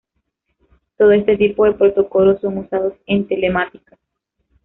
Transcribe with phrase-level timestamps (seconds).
[0.97, 3.99] Todo este tipo de protocolos son usados en telemática.